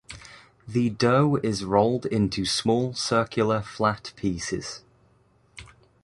[0.67, 4.81] The dough is rolled into small circular flat pieces.